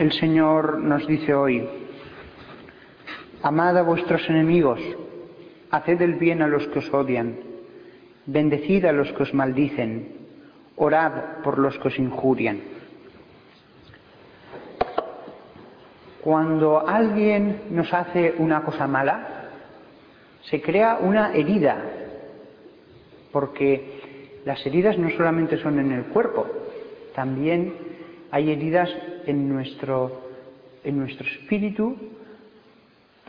[0.00, 1.68] El Señor nos dice hoy,
[3.42, 4.80] amad a vuestros enemigos,
[5.70, 7.36] haced el bien a los que os odian,
[8.24, 10.08] bendecid a los que os maldicen,
[10.76, 12.62] orad por los que os injurian.
[16.22, 19.50] Cuando alguien nos hace una cosa mala,
[20.44, 21.76] se crea una herida,
[23.30, 26.46] porque las heridas no solamente son en el cuerpo,
[27.14, 27.90] también
[28.30, 28.90] hay heridas
[29.26, 30.20] en nuestro,
[30.84, 31.96] en nuestro espíritu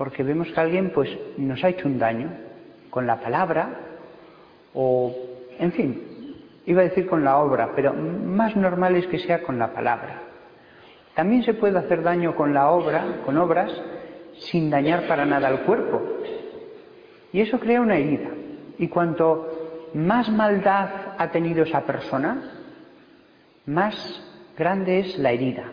[0.00, 2.30] porque vemos que alguien pues nos ha hecho un daño
[2.88, 3.68] con la palabra
[4.72, 5.14] o,
[5.58, 9.58] en fin, iba a decir con la obra, pero más normal es que sea con
[9.58, 10.22] la palabra.
[11.14, 13.70] También se puede hacer daño con la obra, con obras,
[14.38, 16.00] sin dañar para nada al cuerpo.
[17.32, 18.30] Y eso crea una herida.
[18.78, 22.42] Y cuanto más maldad ha tenido esa persona,
[23.66, 23.94] más
[24.56, 25.72] grande es la herida.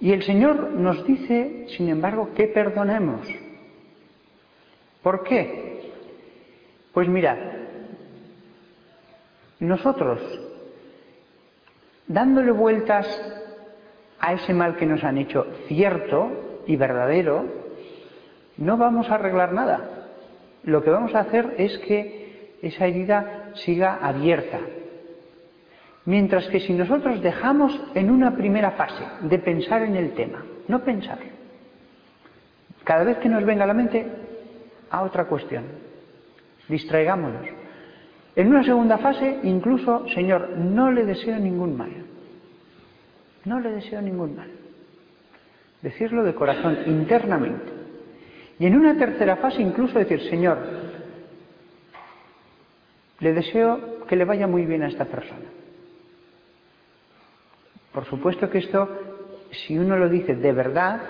[0.00, 3.26] Y el Señor nos dice, sin embargo, que perdonemos.
[5.02, 5.92] ¿Por qué?
[6.92, 7.38] Pues mirad,
[9.60, 10.20] nosotros,
[12.06, 13.06] dándole vueltas
[14.20, 17.46] a ese mal que nos han hecho cierto y verdadero,
[18.56, 20.08] no vamos a arreglar nada.
[20.64, 24.60] Lo que vamos a hacer es que esa herida siga abierta,
[26.08, 30.82] Mientras que si nosotros dejamos en una primera fase de pensar en el tema, no
[30.82, 31.18] pensar,
[32.82, 34.06] cada vez que nos venga a la mente,
[34.88, 35.64] a otra cuestión,
[36.66, 37.42] distraigámonos.
[38.34, 41.90] En una segunda fase, incluso, Señor, no le deseo ningún mal.
[43.44, 44.50] No le deseo ningún mal.
[45.82, 47.70] Decirlo de corazón, internamente.
[48.58, 50.56] Y en una tercera fase, incluso decir, Señor,
[53.20, 55.58] le deseo que le vaya muy bien a esta persona.
[57.98, 58.88] Por supuesto que esto,
[59.50, 61.00] si uno lo dice de verdad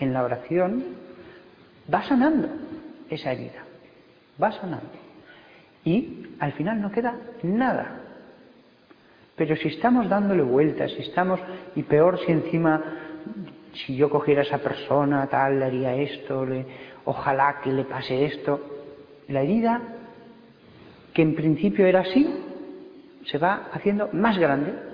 [0.00, 0.82] en la oración,
[1.92, 2.48] va sanando
[3.10, 3.64] esa herida,
[4.42, 4.88] va sanando.
[5.84, 8.00] Y al final no queda nada.
[9.36, 11.38] Pero si estamos dándole vueltas, si estamos,
[11.76, 12.82] y peor si encima,
[13.74, 16.64] si yo cogiera a esa persona, tal, le haría esto, le,
[17.04, 18.58] ojalá que le pase esto,
[19.28, 19.82] la herida,
[21.12, 22.26] que en principio era así,
[23.26, 24.87] se va haciendo más grande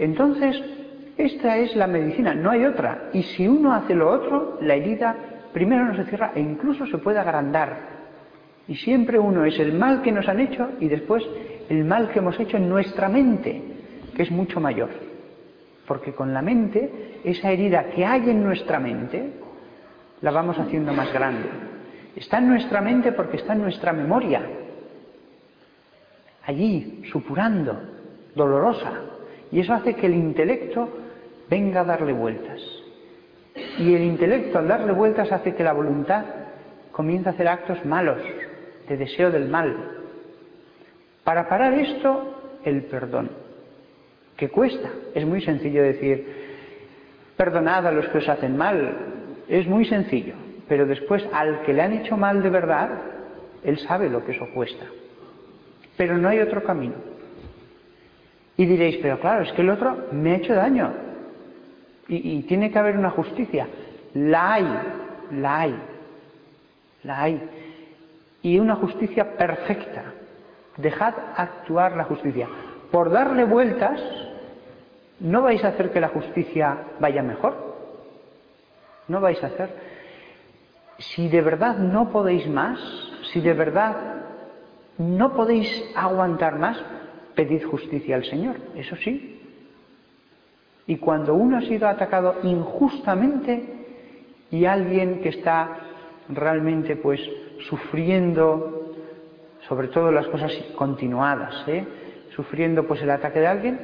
[0.00, 0.58] entonces,
[1.18, 3.10] esta es la medicina, no hay otra.
[3.12, 5.14] Y si uno hace lo otro, la herida
[5.52, 8.00] primero no se cierra e incluso se puede agrandar.
[8.66, 11.22] Y siempre uno es el mal que nos han hecho y después
[11.68, 13.62] el mal que hemos hecho en nuestra mente,
[14.16, 14.88] que es mucho mayor.
[15.86, 19.34] Porque con la mente, esa herida que hay en nuestra mente,
[20.22, 21.46] la vamos haciendo más grande.
[22.16, 24.40] Está en nuestra mente porque está en nuestra memoria.
[26.46, 27.78] Allí, supurando,
[28.34, 28.92] dolorosa,
[29.52, 30.88] y eso hace que el intelecto
[31.48, 32.60] venga a darle vueltas.
[33.78, 36.24] Y el intelecto al darle vueltas hace que la voluntad
[36.92, 38.20] comience a hacer actos malos,
[38.88, 39.76] de deseo del mal.
[41.24, 43.30] Para parar esto, el perdón,
[44.36, 44.90] que cuesta.
[45.14, 46.26] Es muy sencillo decir,
[47.36, 48.96] perdonad a los que os hacen mal.
[49.48, 50.34] Es muy sencillo.
[50.68, 52.90] Pero después, al que le han hecho mal de verdad,
[53.64, 54.86] él sabe lo que eso cuesta.
[55.96, 57.09] Pero no hay otro camino.
[58.60, 60.92] Y diréis, pero claro, es que el otro me ha hecho daño.
[62.08, 63.66] Y, tiene que haber una justicia.
[64.12, 64.80] La hay,
[65.30, 65.74] la hay,
[67.02, 67.40] la hay.
[68.42, 70.12] Y una justicia perfecta.
[70.76, 72.48] Dejad actuar la justicia.
[72.90, 73.98] Por darle vueltas,
[75.20, 77.78] no vais a hacer que la justicia vaya mejor.
[79.08, 79.70] No vais a hacer.
[80.98, 82.78] Si de verdad no podéis más,
[83.32, 83.96] si de verdad
[84.98, 86.76] no podéis aguantar más,
[87.34, 89.40] pedid justicia al Señor, eso sí.
[90.86, 93.62] Y cuando uno ha sido atacado injustamente
[94.50, 95.78] y alguien que está
[96.28, 97.20] realmente pues
[97.68, 98.96] sufriendo,
[99.68, 101.84] sobre todo las cosas continuadas, ¿eh?
[102.34, 103.80] sufriendo pues el ataque de alguien,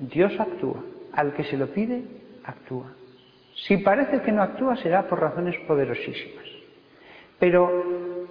[0.00, 0.82] Dios actúa.
[1.12, 2.02] Al que se lo pide,
[2.44, 2.92] actúa.
[3.66, 6.46] Si parece que no actúa será por razones poderosísimas.
[7.38, 8.28] Pero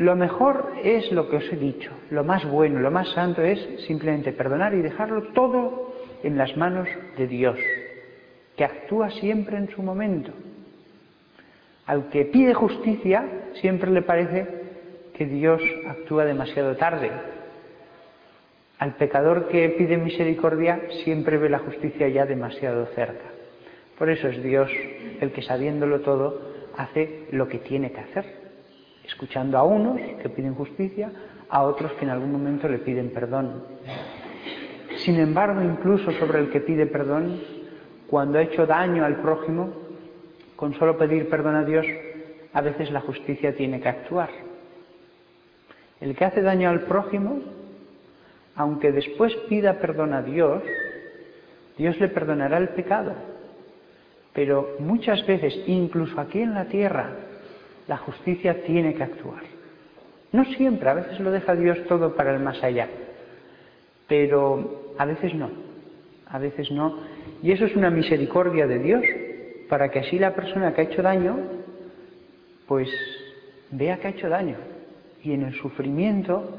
[0.00, 3.84] lo mejor es lo que os he dicho, lo más bueno, lo más santo es
[3.86, 5.92] simplemente perdonar y dejarlo todo
[6.22, 6.88] en las manos
[7.18, 7.58] de Dios,
[8.56, 10.32] que actúa siempre en su momento.
[11.84, 13.26] Al que pide justicia
[13.60, 14.46] siempre le parece
[15.12, 17.10] que Dios actúa demasiado tarde.
[18.78, 23.26] Al pecador que pide misericordia siempre ve la justicia ya demasiado cerca.
[23.98, 24.70] Por eso es Dios
[25.20, 26.40] el que sabiéndolo todo
[26.78, 28.49] hace lo que tiene que hacer,
[29.10, 31.10] escuchando a unos que piden justicia,
[31.48, 33.64] a otros que en algún momento le piden perdón.
[34.98, 37.40] Sin embargo, incluso sobre el que pide perdón,
[38.08, 39.70] cuando ha hecho daño al prójimo,
[40.56, 41.86] con solo pedir perdón a Dios,
[42.52, 44.30] a veces la justicia tiene que actuar.
[46.00, 47.40] El que hace daño al prójimo,
[48.56, 50.62] aunque después pida perdón a Dios,
[51.76, 53.14] Dios le perdonará el pecado.
[54.32, 57.10] Pero muchas veces, incluso aquí en la tierra,
[57.90, 59.42] la justicia tiene que actuar.
[60.30, 62.88] No siempre, a veces lo deja Dios todo para el más allá,
[64.06, 65.50] pero a veces no,
[66.26, 67.00] a veces no.
[67.42, 69.02] Y eso es una misericordia de Dios,
[69.68, 71.36] para que así la persona que ha hecho daño,
[72.68, 72.88] pues
[73.72, 74.54] vea que ha hecho daño
[75.24, 76.58] y en el sufrimiento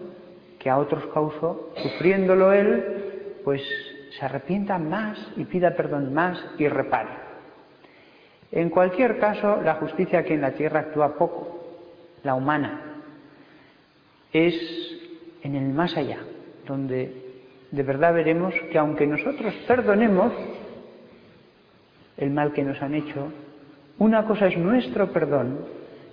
[0.59, 3.61] que a otros causó, sufriéndolo él, pues
[4.19, 7.30] se arrepienta más y pida perdón más y repare.
[8.51, 11.65] En cualquier caso, la justicia aquí en la tierra actúa poco,
[12.23, 12.81] la humana.
[14.33, 14.55] Es
[15.41, 16.19] en el más allá,
[16.67, 17.13] donde
[17.71, 20.33] de verdad veremos que aunque nosotros perdonemos,
[22.17, 23.31] el mal que nos han hecho,
[23.97, 25.65] una cosa es nuestro perdón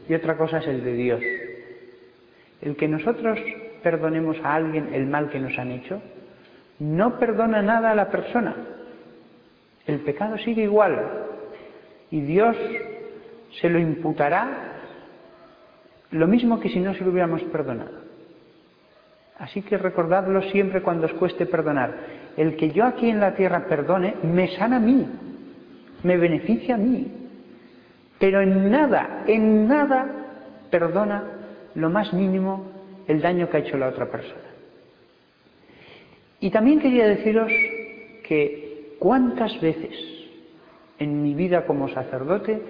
[0.08, 1.20] y otra cosa es el de Dios.
[2.62, 3.38] El que nosotros
[3.82, 6.00] perdonemos a alguien el mal que nos han hecho,
[6.78, 8.54] no perdona nada a la persona.
[9.86, 11.27] El pecado sigue igual
[12.10, 12.56] y Dios
[13.60, 14.68] se lo imputará
[16.10, 18.08] lo mismo que si no se lo hubiéramos perdonado.
[19.38, 21.94] Así que recordadlo siempre cuando os cueste perdonar.
[22.36, 25.06] El que yo aquí en la tierra perdone, me sana a mí,
[26.02, 27.06] me beneficia a mí,
[28.18, 30.06] pero en nada, en nada
[30.70, 31.24] perdona
[31.74, 32.72] lo más mínimo
[33.06, 34.42] el daño que ha hecho la otra persona.
[36.40, 37.50] Y también quería deciros
[38.24, 40.17] que cuántas veces
[40.98, 42.60] en mi vida como sacerdote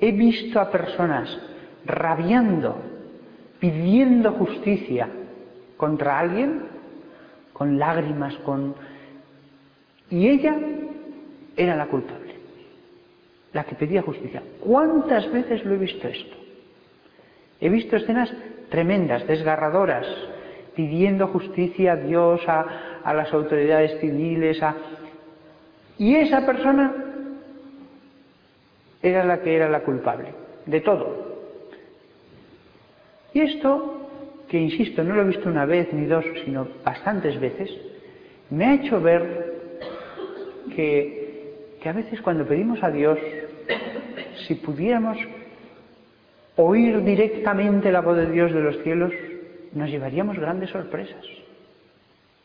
[0.00, 1.38] he visto a personas
[1.84, 2.76] rabiando,
[3.58, 5.08] pidiendo justicia
[5.76, 6.62] contra alguien,
[7.52, 8.74] con lágrimas, con...
[10.10, 10.56] Y ella
[11.56, 12.26] era la culpable
[13.56, 14.42] la que pedía justicia.
[14.60, 16.36] ¿Cuántas veces lo he visto esto?
[17.58, 18.30] He visto escenas
[18.68, 20.06] tremendas, desgarradoras,
[20.74, 24.76] pidiendo justicia a Dios, a, las autoridades civiles, a...
[25.96, 27.05] y esa persona
[29.08, 30.28] era la que era la culpable
[30.66, 31.26] de todo.
[33.32, 34.08] Y esto,
[34.48, 37.70] que insisto, no lo he visto una vez ni dos, sino bastantes veces,
[38.50, 39.54] me ha hecho ver
[40.74, 43.18] que, que a veces cuando pedimos a Dios
[44.46, 45.18] si pudiéramos
[46.56, 49.12] oír directamente la voz de Dios de los cielos,
[49.72, 51.24] nos llevaríamos grandes sorpresas,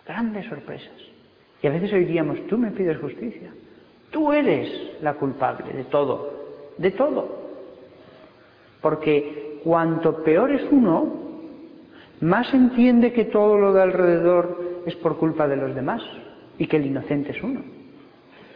[0.06, 0.92] grandes sorpresas.
[1.62, 3.52] Y a veces oiríamos, tú me pides justicia,
[4.10, 4.68] tú eres
[5.02, 6.41] la culpable de todo,
[6.81, 7.42] de todo.
[8.81, 11.22] Porque cuanto peor es uno,
[12.22, 16.01] más entiende que todo lo de alrededor es por culpa de los demás
[16.58, 17.62] y que el inocente es uno.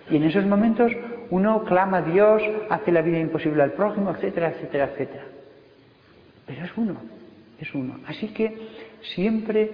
[0.10, 0.92] Y en esos momentos
[1.30, 5.24] uno clama a Dios, hace la vida imposible al prójimo, etcétera, etcétera, etcétera.
[6.46, 6.96] Pero es uno,
[7.60, 8.00] es uno.
[8.08, 8.56] Así que
[9.16, 9.72] siempre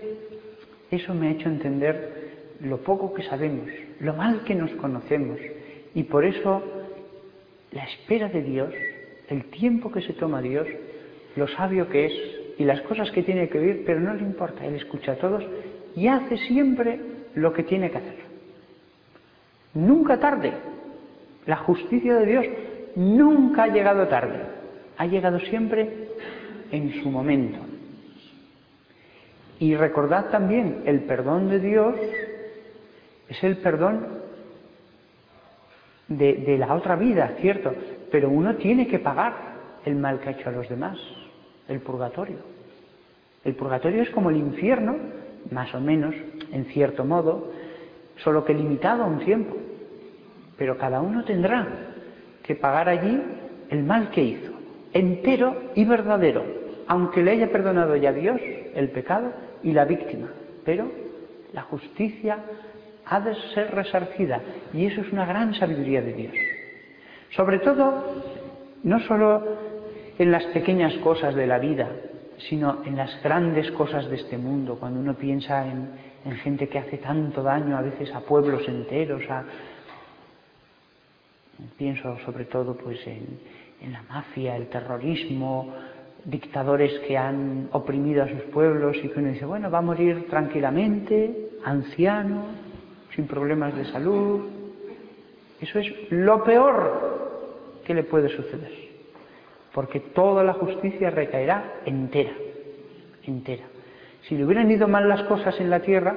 [0.90, 3.68] eso me ha hecho entender lo poco que sabemos,
[4.00, 5.40] lo mal que nos conocemos.
[5.94, 6.81] Y por eso
[7.72, 8.74] la espera de Dios,
[9.30, 10.68] el tiempo que se toma Dios,
[11.36, 12.14] lo sabio que es
[12.58, 15.44] y las cosas que tiene que oír, pero no le importa, Él escucha a todos
[15.96, 17.00] y hace siempre
[17.36, 18.22] lo que tiene que hacer.
[19.74, 20.54] Nunca tarde.
[21.46, 22.46] La justicia de Dios
[22.96, 24.40] nunca ha llegado tarde.
[24.98, 26.10] Ha llegado siempre
[26.72, 27.60] en su momento.
[29.60, 31.96] Y recordad también, el perdón de Dios
[33.30, 34.08] es el perdón
[36.18, 37.74] de, la otra vida, cierto,
[38.12, 39.34] pero uno tiene que pagar
[39.86, 40.98] el mal que ha hecho a los demás,
[41.68, 42.38] el purgatorio.
[43.44, 44.96] El purgatorio es como el infierno,
[45.52, 46.14] más o menos,
[46.52, 47.52] en cierto modo,
[48.18, 49.56] solo que limitado a un tiempo.
[50.58, 51.68] Pero cada uno tendrá
[52.44, 53.22] que pagar allí
[53.70, 54.52] el mal que hizo,
[54.94, 56.44] entero y verdadero,
[56.88, 58.40] aunque le haya perdonado ya Dios
[58.76, 59.32] el pecado
[59.64, 60.28] y la víctima.
[60.66, 60.92] Pero
[61.54, 62.38] la justicia
[63.12, 64.40] ha de ser resarcida
[64.74, 66.34] y eso es una gran sabiduría de Dios.
[67.36, 68.24] Sobre todo,
[68.84, 69.44] no solo
[70.18, 71.90] en las pequeñas cosas de la vida,
[72.50, 75.90] sino en las grandes cosas de este mundo, cuando uno piensa en,
[76.24, 79.24] en gente que hace tanto daño a veces a pueblos enteros,
[81.78, 85.74] pienso sobre todo pues en la mafia, el terrorismo,
[86.24, 90.28] dictadores que han oprimido a sus pueblos y que uno dice, bueno, va a morir
[90.30, 92.71] tranquilamente, anciano,
[93.22, 94.42] sin problemas de salud.
[95.60, 98.72] Eso es lo peor que le puede suceder,
[99.74, 102.32] porque toda la justicia recaerá entera,
[103.24, 103.66] entera.
[104.24, 106.16] Si le hubieran ido mal las cosas en la tierra,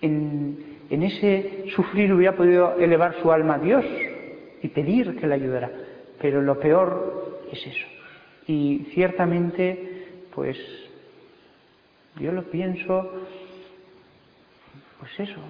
[0.00, 3.84] en, en ese sufrir hubiera podido elevar su alma a Dios
[4.62, 5.70] y pedir que le ayudara.
[6.20, 7.86] Pero lo peor es eso.
[8.46, 10.56] Y ciertamente, pues,
[12.18, 13.10] yo lo pienso,
[14.98, 15.40] pues eso,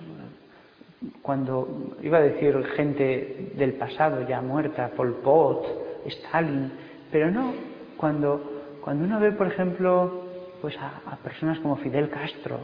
[1.23, 5.67] cuando iba a decir gente del pasado ya muerta, Pol Pot,
[6.07, 6.73] Stalin,
[7.11, 7.53] pero no,
[7.97, 10.25] cuando, cuando uno ve, por ejemplo,
[10.61, 12.61] pues a, personas como Fidel Castro,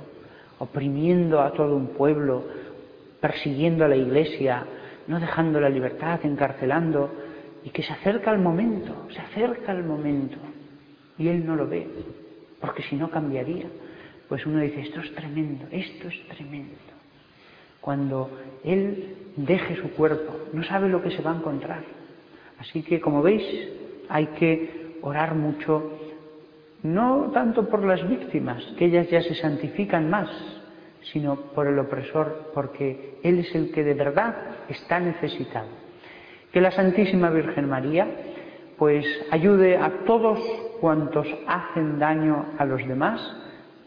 [0.58, 2.44] oprimiendo a todo un pueblo,
[3.20, 4.64] persiguiendo a la iglesia,
[5.06, 7.10] no dejando la libertad, encarcelando,
[7.64, 10.36] y que se acerca el momento, se acerca el momento,
[11.18, 11.86] y él no lo ve,
[12.60, 13.66] porque si no cambiaría.
[14.32, 16.72] Pues uno dice, esto es tremendo, esto es tremendo.
[17.82, 18.30] Cuando
[18.64, 21.82] él deje su cuerpo, no sabe lo que se va a encontrar.
[22.58, 23.44] Así que, como veis,
[24.08, 25.98] hay que orar mucho,
[26.82, 30.30] no tanto por las víctimas, que ellas ya se santifican más,
[31.12, 34.34] sino por el opresor, porque Él es el que de verdad
[34.70, 35.68] está necesitado.
[36.50, 38.08] Que la Santísima Virgen María
[38.78, 40.40] pues ayude a todos
[40.80, 43.20] cuantos hacen daño a los demás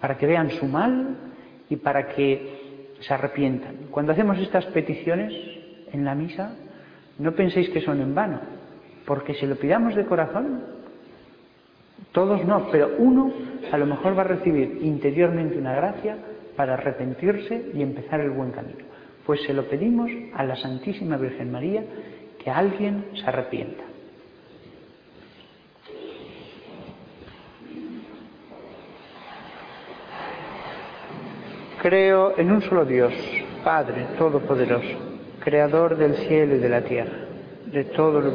[0.06, 1.18] para que vean su mal
[1.68, 3.88] y para que se arrepientan.
[3.90, 5.34] Cuando hacemos estas peticiones
[5.92, 6.54] en la misa,
[7.18, 8.40] no penséis que son en vano,
[9.08, 10.62] porque si lo pidamos de corazón,
[12.12, 13.34] todos no, pero uno
[13.72, 16.18] a lo mejor va a recibir interiormente una gracia
[16.56, 18.86] para arrepentirse y empezar el buen camino.
[19.26, 21.84] Pues se lo pedimos a la Santísima Virgen María
[22.44, 23.95] que alguien se arrepienta.
[31.86, 33.14] Creo en un solo Dios,
[33.64, 34.98] Padre Todopoderoso,
[35.40, 37.14] Creador del cielo y de la tierra,
[37.68, 38.32] de todo lo